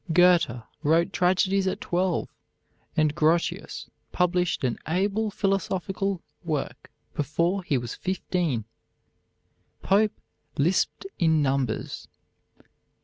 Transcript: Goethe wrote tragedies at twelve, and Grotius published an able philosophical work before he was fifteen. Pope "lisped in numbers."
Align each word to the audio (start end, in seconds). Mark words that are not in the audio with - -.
Goethe 0.11 0.63
wrote 0.81 1.13
tragedies 1.13 1.67
at 1.67 1.79
twelve, 1.79 2.27
and 2.97 3.13
Grotius 3.13 3.87
published 4.11 4.63
an 4.63 4.79
able 4.87 5.29
philosophical 5.29 6.23
work 6.43 6.89
before 7.13 7.61
he 7.61 7.77
was 7.77 7.93
fifteen. 7.93 8.65
Pope 9.83 10.19
"lisped 10.57 11.05
in 11.19 11.43
numbers." 11.43 12.07